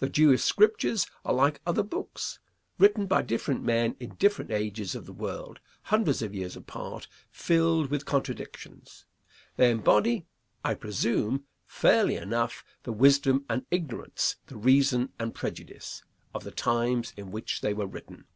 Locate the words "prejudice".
15.34-16.02